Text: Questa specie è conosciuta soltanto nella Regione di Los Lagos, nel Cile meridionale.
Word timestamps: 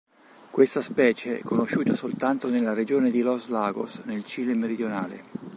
Questa 0.49 0.81
specie 0.81 1.37
è 1.37 1.43
conosciuta 1.43 1.93
soltanto 1.93 2.49
nella 2.49 2.73
Regione 2.73 3.11
di 3.11 3.21
Los 3.21 3.49
Lagos, 3.49 3.97
nel 4.05 4.25
Cile 4.25 4.55
meridionale. 4.55 5.25